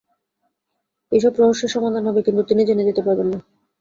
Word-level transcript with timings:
এইসব 1.11 1.33
রহস্যের 1.35 1.73
সমাধান 1.75 2.03
হবে, 2.05 2.21
কিন্তু 2.21 2.41
তিনি 2.49 2.61
জেনে 2.65 2.87
যেতে 2.89 3.01
পারবেন 3.07 3.27
না। 3.33 3.39